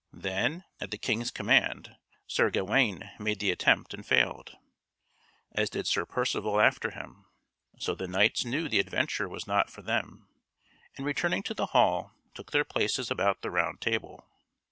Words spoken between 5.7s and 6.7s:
Sir Percivale